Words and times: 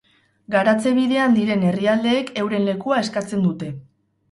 Garatze 0.53 0.93
bidean 0.99 1.35
diren 1.35 1.67
herrialdeek 1.69 2.33
euren 2.47 2.67
lekua 2.73 3.01
eskatzen 3.05 3.49
dute. 3.49 3.73